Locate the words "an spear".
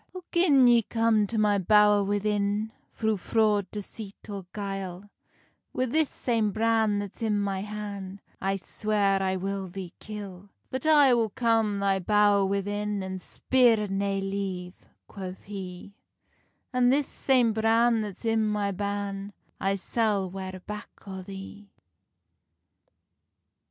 13.03-13.87